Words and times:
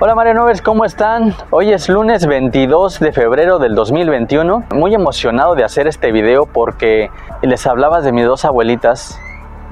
Hola 0.00 0.14
Mario 0.14 0.34
Novers, 0.34 0.62
¿cómo 0.62 0.84
están? 0.84 1.34
Hoy 1.50 1.72
es 1.72 1.88
lunes 1.88 2.24
22 2.24 3.00
de 3.00 3.10
febrero 3.10 3.58
del 3.58 3.74
2021. 3.74 4.66
Muy 4.72 4.94
emocionado 4.94 5.56
de 5.56 5.64
hacer 5.64 5.88
este 5.88 6.12
video 6.12 6.46
porque 6.46 7.10
les 7.42 7.66
hablaba 7.66 8.00
de 8.00 8.12
mis 8.12 8.24
dos 8.24 8.44
abuelitas, 8.44 9.18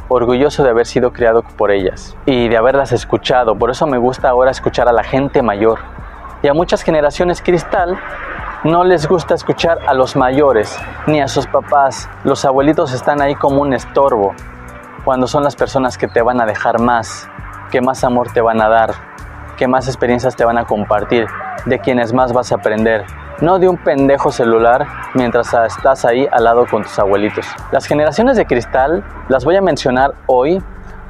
orgulloso 0.08 0.64
de 0.64 0.70
haber 0.70 0.86
sido 0.86 1.12
criado 1.12 1.44
por 1.44 1.70
ellas 1.70 2.16
y 2.26 2.48
de 2.48 2.56
haberlas 2.56 2.90
escuchado. 2.90 3.54
Por 3.54 3.70
eso 3.70 3.86
me 3.86 3.98
gusta 3.98 4.28
ahora 4.28 4.50
escuchar 4.50 4.88
a 4.88 4.92
la 4.92 5.04
gente 5.04 5.42
mayor. 5.42 5.78
Y 6.42 6.48
a 6.48 6.54
muchas 6.54 6.82
generaciones 6.82 7.40
cristal 7.40 7.96
no 8.64 8.82
les 8.82 9.06
gusta 9.06 9.36
escuchar 9.36 9.78
a 9.86 9.94
los 9.94 10.16
mayores 10.16 10.76
ni 11.06 11.20
a 11.20 11.28
sus 11.28 11.46
papás. 11.46 12.10
Los 12.24 12.44
abuelitos 12.44 12.92
están 12.92 13.22
ahí 13.22 13.36
como 13.36 13.62
un 13.62 13.74
estorbo 13.74 14.34
cuando 15.04 15.28
son 15.28 15.44
las 15.44 15.54
personas 15.54 15.96
que 15.96 16.08
te 16.08 16.20
van 16.20 16.40
a 16.40 16.46
dejar 16.46 16.80
más, 16.80 17.28
que 17.70 17.80
más 17.80 18.02
amor 18.02 18.32
te 18.32 18.40
van 18.40 18.60
a 18.60 18.68
dar, 18.68 19.15
que 19.56 19.66
más 19.68 19.88
experiencias 19.88 20.36
te 20.36 20.44
van 20.44 20.58
a 20.58 20.64
compartir, 20.64 21.26
de 21.64 21.78
quienes 21.78 22.12
más 22.12 22.32
vas 22.32 22.52
a 22.52 22.56
aprender. 22.56 23.04
No 23.40 23.58
de 23.58 23.68
un 23.68 23.76
pendejo 23.76 24.30
celular 24.30 24.86
mientras 25.14 25.52
estás 25.52 26.04
ahí 26.04 26.26
al 26.30 26.44
lado 26.44 26.66
con 26.70 26.82
tus 26.82 26.98
abuelitos. 26.98 27.46
Las 27.70 27.86
generaciones 27.86 28.36
de 28.36 28.46
cristal 28.46 29.04
las 29.28 29.44
voy 29.44 29.56
a 29.56 29.60
mencionar 29.60 30.14
hoy 30.26 30.62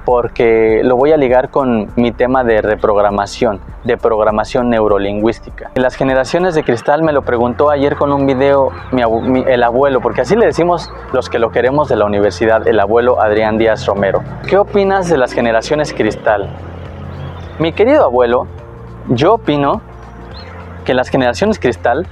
porque 0.07 0.83
lo 0.85 0.97
voy 0.97 1.11
a 1.13 1.17
ligar 1.17 1.51
con 1.51 1.89
mi 1.97 2.13
tema 2.13 2.45
de 2.45 2.63
reprogramación, 2.63 3.61
de 3.83 3.97
programación 3.97 4.71
neurolingüística. 4.71 5.73
Las 5.75 5.97
generaciones 5.97 6.55
de 6.55 6.63
cristal 6.63 7.03
me 7.03 7.13
lo 7.13 7.23
preguntó 7.23 7.71
ayer 7.71 7.97
con 7.97 8.13
un 8.13 8.25
video 8.25 8.71
el 9.47 9.63
abuelo, 9.65 10.01
porque 10.01 10.21
así 10.21 10.37
le 10.37 10.47
decimos 10.47 10.93
los 11.13 11.29
que 11.29 11.41
lo 11.41 11.51
queremos 11.51 11.89
de 11.89 11.97
la 11.97 12.05
universidad, 12.05 12.67
el 12.69 12.79
abuelo 12.79 13.21
Adrián 13.21 13.59
Díaz 13.59 13.85
Romero. 13.85 14.23
¿Qué 14.49 14.57
opinas 14.57 15.09
de 15.09 15.19
las 15.19 15.33
generaciones 15.33 15.93
cristal? 15.93 16.51
Mi 17.59 17.73
querido 17.73 18.05
abuelo, 18.05 18.47
yo 19.09 19.35
opino 19.35 19.81
que 20.85 20.95
las 20.95 21.09
generaciones 21.09 21.59
cristal 21.59 22.07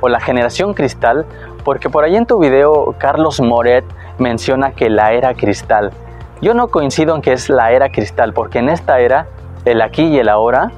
o 0.00 0.08
la 0.08 0.20
generación 0.20 0.74
cristal, 0.74 1.26
porque 1.64 1.90
por 1.90 2.04
ahí 2.04 2.16
en 2.16 2.26
tu 2.26 2.38
video 2.38 2.94
Carlos 2.98 3.40
Moret 3.40 3.84
menciona 4.18 4.72
que 4.72 4.88
la 4.88 5.12
era 5.12 5.34
cristal 5.34 5.92
yo 6.40 6.54
no 6.54 6.68
coincido 6.68 7.14
en 7.14 7.22
que 7.22 7.32
es 7.32 7.50
la 7.50 7.70
era 7.72 7.90
cristal, 7.90 8.32
porque 8.32 8.60
en 8.60 8.70
esta 8.70 8.98
era, 9.00 9.26
el 9.66 9.82
aquí 9.82 10.04
y 10.04 10.18
el 10.18 10.28
ahora, 10.30 10.72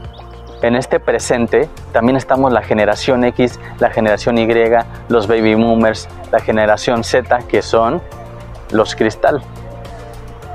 en 0.61 0.75
este 0.75 0.99
presente, 0.99 1.69
también 1.93 2.17
estamos 2.17 2.53
la 2.53 2.63
generación 2.63 3.23
X, 3.25 3.61
la 3.79 3.91
generación 3.91 4.39
Y, 4.39 4.49
los 5.09 5.29
baby 5.29 5.55
boomers, 5.55 6.09
la 6.33 6.41
generación 6.41 7.05
Z, 7.05 7.39
que 7.49 7.63
son 7.63 8.03
los 8.73 8.97
cristal. 8.97 9.41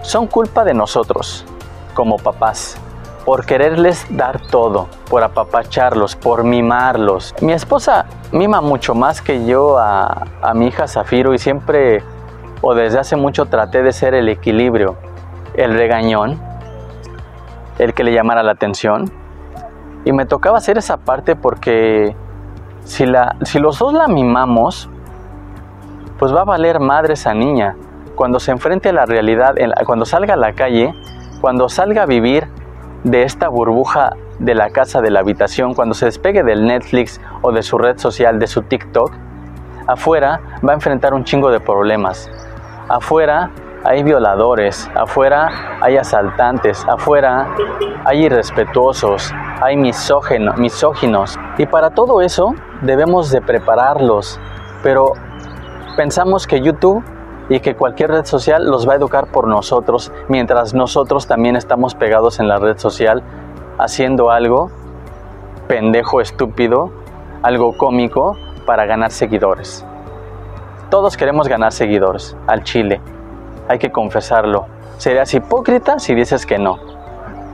Son 0.01 0.27
culpa 0.27 0.65
de 0.65 0.73
nosotros, 0.73 1.45
como 1.93 2.17
papás, 2.17 2.77
por 3.27 3.45
quererles 3.45 4.07
dar 4.09 4.39
todo, 4.39 4.87
por 5.09 5.21
apapacharlos, 5.21 6.15
por 6.15 6.45
mimarlos. 6.45 7.35
Mi 7.41 7.51
esposa 7.51 8.05
mima 8.31 8.61
mucho 8.61 8.95
más 8.95 9.21
que 9.21 9.45
yo 9.45 9.77
a, 9.77 10.23
a 10.41 10.53
mi 10.53 10.67
hija 10.67 10.87
Zafiro 10.87 11.33
y 11.33 11.37
siempre 11.37 12.03
o 12.61 12.73
desde 12.73 12.99
hace 12.99 13.17
mucho 13.17 13.47
traté 13.47 13.83
de 13.83 13.91
ser 13.91 14.13
el 14.13 14.29
equilibrio, 14.29 14.95
el 15.55 15.73
regañón, 15.73 16.39
el 17.79 17.93
que 17.93 18.05
le 18.05 18.13
llamara 18.13 18.43
la 18.43 18.53
atención. 18.53 19.11
Y 20.05 20.13
me 20.13 20.25
tocaba 20.25 20.57
hacer 20.57 20.77
esa 20.77 20.95
parte 20.95 21.35
porque 21.35 22.15
si, 22.85 23.05
la, 23.05 23.35
si 23.41 23.59
los 23.59 23.77
dos 23.77 23.91
la 23.91 24.07
mimamos, 24.07 24.89
pues 26.17 26.33
va 26.33 26.43
a 26.43 26.45
valer 26.45 26.79
madre 26.79 27.15
esa 27.15 27.33
niña. 27.33 27.75
Cuando 28.15 28.39
se 28.39 28.51
enfrente 28.51 28.87
a 28.87 28.93
la 28.93 29.05
realidad, 29.05 29.53
cuando 29.85 30.05
salga 30.05 30.35
a 30.35 30.37
la 30.37 30.53
calle, 30.53 30.93
cuando 31.41 31.67
salga 31.67 32.03
a 32.03 32.05
vivir 32.05 32.47
de 33.03 33.23
esta 33.23 33.49
burbuja 33.49 34.15
de 34.39 34.55
la 34.55 34.69
casa, 34.69 35.01
de 35.01 35.11
la 35.11 35.19
habitación, 35.19 35.73
cuando 35.73 35.95
se 35.95 36.05
despegue 36.05 36.43
del 36.43 36.65
Netflix 36.65 37.21
o 37.41 37.51
de 37.51 37.63
su 37.63 37.77
red 37.77 37.97
social, 37.97 38.39
de 38.39 38.47
su 38.47 38.63
TikTok, 38.63 39.11
afuera 39.87 40.41
va 40.67 40.71
a 40.71 40.75
enfrentar 40.75 41.13
un 41.13 41.23
chingo 41.23 41.49
de 41.49 41.59
problemas. 41.59 42.29
Afuera 42.89 43.51
hay 43.83 44.03
violadores, 44.03 44.89
afuera 44.95 45.79
hay 45.81 45.97
asaltantes, 45.97 46.85
afuera 46.87 47.47
hay 48.05 48.25
irrespetuosos, 48.25 49.33
hay 49.61 49.77
misóginos. 49.77 51.39
Y 51.57 51.65
para 51.65 51.91
todo 51.91 52.21
eso 52.21 52.53
debemos 52.81 53.31
de 53.31 53.41
prepararlos. 53.41 54.39
Pero 54.83 55.13
pensamos 55.95 56.47
que 56.47 56.61
YouTube 56.61 57.03
y 57.49 57.59
que 57.59 57.75
cualquier 57.75 58.11
red 58.11 58.25
social 58.25 58.65
los 58.69 58.87
va 58.87 58.93
a 58.93 58.95
educar 58.97 59.27
por 59.27 59.47
nosotros, 59.47 60.11
mientras 60.27 60.73
nosotros 60.73 61.27
también 61.27 61.55
estamos 61.55 61.95
pegados 61.95 62.39
en 62.39 62.47
la 62.47 62.59
red 62.59 62.77
social 62.77 63.23
haciendo 63.77 64.31
algo 64.31 64.71
pendejo, 65.67 66.21
estúpido, 66.21 66.91
algo 67.41 67.77
cómico 67.77 68.37
para 68.65 68.85
ganar 68.85 69.11
seguidores. 69.11 69.85
Todos 70.89 71.17
queremos 71.17 71.47
ganar 71.47 71.73
seguidores 71.73 72.35
al 72.47 72.63
chile, 72.63 73.01
hay 73.67 73.79
que 73.79 73.91
confesarlo. 73.91 74.65
Serías 74.97 75.33
hipócrita 75.33 75.99
si 75.99 76.15
dices 76.15 76.45
que 76.45 76.57
no. 76.57 76.79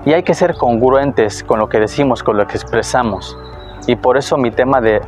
Y 0.05 0.13
hay 0.13 0.23
que 0.23 0.33
ser 0.33 0.55
congruentes 0.55 1.43
con 1.43 1.59
lo 1.59 1.69
que 1.69 1.79
decimos, 1.79 2.23
con 2.23 2.37
lo 2.37 2.45
que 2.45 2.57
expresamos. 2.57 3.37
Y 3.87 3.95
por 3.95 4.17
eso 4.17 4.37
mi 4.37 4.51
tema 4.51 4.81
de 4.81 5.01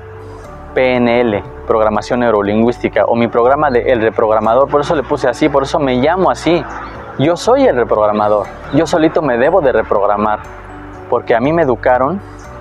PNL, 0.76 1.42
programación 1.66 2.20
neurolingüística, 2.20 3.06
o 3.06 3.16
mi 3.16 3.28
programa 3.28 3.72
de 3.72 3.92
El 3.92 4.02
Reprogramador, 4.02 4.70
por 4.70 4.82
eso 4.82 4.96
le 4.96 5.02
puse 5.02 5.28
así, 5.28 5.50
por 5.50 5.64
eso 5.64 5.80
me 5.80 5.96
llamo 5.96 6.30
así. 6.30 6.64
Yo 7.18 7.38
soy 7.38 7.66
el 7.66 7.78
reprogramador. 7.78 8.46
Yo 8.74 8.86
solito 8.86 9.22
me 9.22 9.38
debo 9.38 9.62
de 9.62 9.72
reprogramar. 9.72 10.40
Porque 11.10 11.34
a 11.34 11.40
mí 11.40 11.54
me 11.54 11.62
educaron 11.62 12.20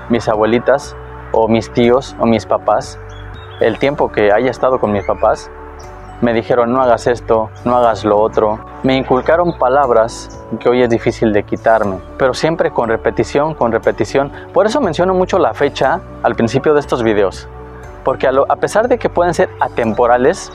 mis 0.09 0.29
abuelitas, 0.29 0.97
o 1.33 1.49
mis 1.49 1.73
tíos, 1.73 2.15
o 2.21 2.27
mis 2.27 2.47
papás, 2.47 3.01
el 3.61 3.79
tiempo 3.79 4.13
que 4.13 4.33
haya 4.33 4.51
estado 4.51 4.79
con 4.79 4.93
mis 4.93 5.05
papás, 5.05 5.51
me 6.21 6.33
dijeron 6.33 6.73
no 6.73 6.81
hagas 6.81 7.07
esto, 7.07 7.51
no 7.65 7.77
hagas 7.77 8.05
lo 8.05 8.19
otro. 8.19 8.61
Me 8.83 8.97
inculcaron 8.97 9.59
palabras 9.59 10.45
que 10.61 10.69
hoy 10.69 10.83
es 10.83 10.89
difícil 10.89 11.33
de 11.33 11.43
quitarme, 11.43 11.99
pero 12.17 12.33
siempre 12.33 12.71
con 12.71 12.89
repetición, 12.89 13.55
con 13.55 13.73
repetición. 13.73 14.33
Por 14.53 14.67
eso 14.67 14.81
menciono 14.81 15.15
mucho 15.15 15.39
la 15.39 15.53
fecha 15.53 16.01
al 16.23 16.35
principio 16.35 16.75
de 16.75 16.81
estos 16.81 17.03
videos, 17.03 17.49
porque 18.05 18.29
a, 18.29 18.57
pesar 18.57 18.89
de 18.89 18.99
que 18.99 19.09
pueden 19.09 19.35
ser 19.35 19.49
atemporales, 19.61 20.53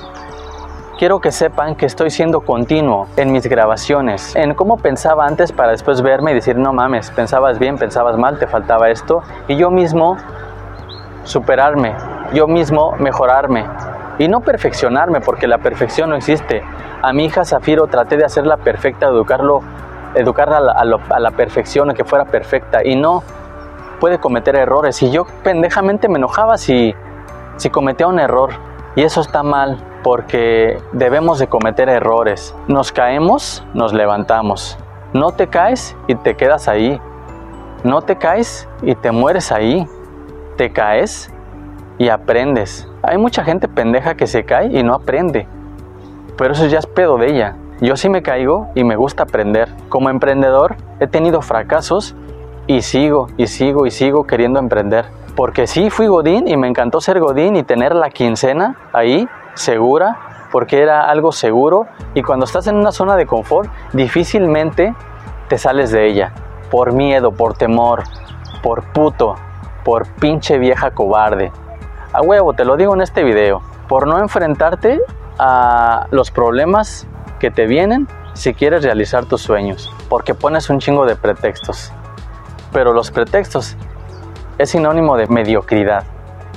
quiero 0.97 1.19
que 1.19 1.31
sepan 1.31 1.75
que 1.75 1.85
estoy 1.85 2.11
siendo 2.11 2.41
continuo 2.41 3.07
en 3.17 3.31
mis 3.31 3.47
grabaciones, 3.47 4.35
en 4.35 4.53
cómo 4.53 4.77
pensaba 4.77 5.25
antes 5.25 5.51
para 5.51 5.71
después 5.71 6.01
verme 6.01 6.31
y 6.31 6.35
decir, 6.35 6.57
no 6.57 6.73
mames, 6.73 7.11
pensabas 7.11 7.57
bien, 7.59 7.77
pensabas 7.77 8.17
mal, 8.17 8.37
te 8.37 8.47
faltaba 8.47 8.89
esto, 8.89 9.23
y 9.47 9.57
yo 9.57 9.71
mismo 9.71 10.17
superarme, 11.23 11.95
yo 12.33 12.47
mismo 12.47 12.93
mejorarme 12.99 13.65
y 14.17 14.27
no 14.27 14.41
perfeccionarme 14.41 15.21
porque 15.21 15.47
la 15.47 15.59
perfección 15.59 16.09
no 16.09 16.15
existe. 16.15 16.61
A 17.01 17.13
mi 17.13 17.25
hija 17.25 17.45
Zafiro 17.45 17.87
traté 17.87 18.17
de 18.17 18.25
hacerla 18.25 18.57
perfecta, 18.57 19.07
educarlo, 19.07 19.61
educarla 20.15 20.57
a 20.57 20.85
la, 20.85 20.99
a 21.09 21.19
la 21.19 21.31
perfección, 21.31 21.89
a 21.89 21.93
que 21.93 22.03
fuera 22.03 22.25
perfecta 22.25 22.83
y 22.83 22.95
no 22.95 23.23
puede 23.99 24.19
cometer 24.19 24.55
errores. 24.55 25.01
Y 25.01 25.11
yo 25.11 25.25
pendejamente 25.43 26.09
me 26.09 26.17
enojaba 26.17 26.57
si, 26.57 26.93
si 27.59 27.69
cometía 27.69 28.07
un 28.07 28.19
error. 28.19 28.49
Y 28.95 29.03
eso 29.03 29.21
está 29.21 29.43
mal 29.43 29.77
porque 30.03 30.81
debemos 30.91 31.37
de 31.37 31.47
cometer 31.47 31.89
errores. 31.89 32.55
Nos 32.67 32.91
caemos, 32.91 33.63
nos 33.73 33.93
levantamos. 33.93 34.77
No 35.13 35.31
te 35.31 35.47
caes 35.47 35.95
y 36.07 36.15
te 36.15 36.35
quedas 36.35 36.67
ahí. 36.67 36.99
No 37.83 38.01
te 38.01 38.17
caes 38.17 38.67
y 38.81 38.95
te 38.95 39.11
mueres 39.11 39.51
ahí. 39.51 39.87
Te 40.57 40.71
caes 40.71 41.31
y 41.99 42.09
aprendes. 42.09 42.87
Hay 43.03 43.17
mucha 43.17 43.43
gente 43.43 43.67
pendeja 43.67 44.15
que 44.15 44.25
se 44.25 44.43
cae 44.43 44.67
y 44.67 44.81
no 44.83 44.95
aprende, 44.95 45.47
pero 46.37 46.53
eso 46.53 46.65
ya 46.65 46.79
es 46.79 46.87
pedo 46.87 47.17
de 47.17 47.27
ella. 47.27 47.55
Yo 47.81 47.95
sí 47.95 48.09
me 48.09 48.23
caigo 48.23 48.67
y 48.75 48.83
me 48.83 48.95
gusta 48.95 49.23
aprender. 49.23 49.69
Como 49.89 50.09
emprendedor 50.09 50.75
he 50.99 51.07
tenido 51.07 51.41
fracasos 51.41 52.15
y 52.67 52.81
sigo 52.81 53.27
y 53.37 53.47
sigo 53.47 53.85
y 53.85 53.91
sigo 53.91 54.25
queriendo 54.25 54.59
emprender. 54.59 55.05
Porque 55.35 55.67
sí 55.67 55.89
fui 55.89 56.07
Godín 56.07 56.47
y 56.47 56.57
me 56.57 56.67
encantó 56.67 57.01
ser 57.01 57.19
Godín 57.19 57.55
y 57.55 57.63
tener 57.63 57.95
la 57.95 58.09
quincena 58.09 58.77
ahí 58.93 59.27
segura 59.53 60.29
porque 60.51 60.81
era 60.81 61.09
algo 61.09 61.31
seguro 61.31 61.87
y 62.13 62.23
cuando 62.23 62.45
estás 62.45 62.67
en 62.67 62.75
una 62.75 62.91
zona 62.91 63.15
de 63.15 63.25
confort 63.25 63.69
difícilmente 63.93 64.95
te 65.47 65.57
sales 65.57 65.91
de 65.91 66.07
ella 66.07 66.33
por 66.69 66.93
miedo, 66.93 67.31
por 67.31 67.55
temor, 67.55 68.03
por 68.61 68.83
puto, 68.91 69.35
por 69.83 70.07
pinche 70.07 70.57
vieja 70.57 70.91
cobarde. 70.91 71.51
A 72.13 72.21
huevo, 72.21 72.53
te 72.53 72.65
lo 72.65 72.77
digo 72.77 72.93
en 72.93 73.01
este 73.01 73.23
video, 73.23 73.61
por 73.87 74.07
no 74.07 74.19
enfrentarte 74.19 75.01
a 75.39 76.07
los 76.11 76.31
problemas 76.31 77.07
que 77.39 77.49
te 77.49 77.65
vienen 77.65 78.07
si 78.33 78.53
quieres 78.53 78.83
realizar 78.83 79.25
tus 79.25 79.41
sueños, 79.41 79.91
porque 80.09 80.35
pones 80.35 80.69
un 80.69 80.79
chingo 80.79 81.05
de 81.05 81.15
pretextos. 81.15 81.91
Pero 82.71 82.93
los 82.93 83.09
pretextos 83.09 83.75
es 84.59 84.71
sinónimo 84.71 85.15
de 85.15 85.25
mediocridad. 85.27 86.03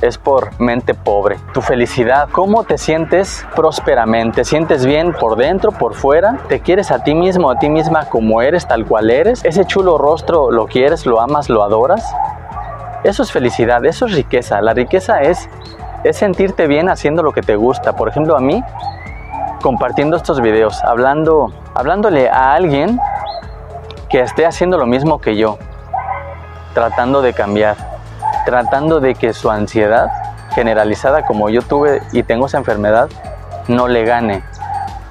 Es 0.01 0.19
por 0.19 0.61
mente 0.61 0.93
pobre. 0.93 1.39
Tu 1.55 1.61
felicidad, 1.61 2.29
cómo 2.33 2.65
te 2.65 2.77
sientes 2.77 3.47
prósperamente, 3.55 4.43
te 4.43 4.45
sientes 4.45 4.85
bien 4.85 5.13
por 5.13 5.37
dentro, 5.37 5.71
por 5.71 5.95
fuera, 5.95 6.39
te 6.49 6.59
quieres 6.59 6.91
a 6.91 7.05
ti 7.05 7.15
mismo, 7.15 7.49
a 7.49 7.61
ti 7.61 7.69
misma 7.69 8.07
como 8.07 8.43
eres, 8.43 8.67
tal 8.67 8.85
cual 8.85 9.11
eres. 9.11 9.45
Ese 9.45 9.65
chulo 9.65 9.99
rostro 9.99 10.51
lo 10.51 10.67
quieres, 10.67 11.07
lo 11.07 11.21
amas, 11.21 11.49
lo 11.49 11.63
adoras. 11.63 12.13
Eso 13.05 13.23
es 13.23 13.31
felicidad, 13.31 13.85
eso 13.85 14.07
es 14.07 14.13
riqueza. 14.15 14.61
La 14.61 14.75
riqueza 14.75 15.23
es, 15.23 15.49
es 16.03 16.17
sentirte 16.17 16.67
bien 16.67 16.89
haciendo 16.89 17.23
lo 17.23 17.31
que 17.31 17.43
te 17.43 17.55
gusta. 17.55 17.93
Por 17.95 18.09
ejemplo, 18.09 18.37
a 18.37 18.41
mí, 18.41 18.65
compartiendo 19.63 20.17
estos 20.17 20.41
videos, 20.41 20.83
hablando, 20.83 21.53
hablándole 21.77 22.29
a 22.29 22.55
alguien 22.55 22.99
que 24.09 24.19
esté 24.19 24.45
haciendo 24.45 24.79
lo 24.79 24.87
mismo 24.87 25.21
que 25.21 25.37
yo, 25.37 25.59
tratando 26.75 27.23
de 27.23 27.33
cambiar, 27.33 27.92
tratando 28.45 29.01
de 29.01 29.15
que 29.15 29.33
su 29.33 29.51
ansiedad 29.51 30.09
generalizada 30.55 31.25
como 31.25 31.49
yo 31.51 31.63
tuve 31.63 32.03
y 32.13 32.23
tengo 32.23 32.47
esa 32.47 32.59
enfermedad 32.59 33.09
no 33.69 33.89
le 33.89 34.05
gane, 34.05 34.45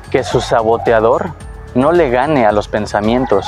que 0.10 0.24
su 0.24 0.42
saboteador 0.42 1.31
no 1.74 1.92
le 1.92 2.10
gane 2.10 2.45
a 2.45 2.51
los 2.51 2.68
pensamientos, 2.68 3.48